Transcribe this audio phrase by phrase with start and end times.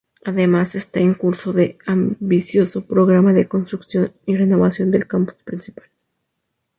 [0.25, 5.89] Además, está en curso un ambicioso programa de construcción y renovación del campus principal.